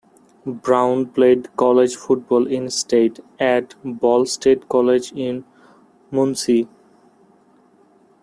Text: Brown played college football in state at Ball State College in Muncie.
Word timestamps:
Brown 0.47 1.09
played 1.11 1.55
college 1.55 1.95
football 1.95 2.47
in 2.47 2.71
state 2.71 3.19
at 3.39 3.75
Ball 3.83 4.25
State 4.25 4.67
College 4.67 5.11
in 5.11 5.45
Muncie. 6.09 6.67